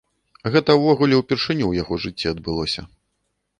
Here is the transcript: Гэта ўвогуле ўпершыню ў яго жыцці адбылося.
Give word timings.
Гэта 0.55 0.75
ўвогуле 0.77 1.19
ўпершыню 1.19 1.65
ў 1.67 1.73
яго 1.81 2.01
жыцці 2.07 2.33
адбылося. 2.35 2.81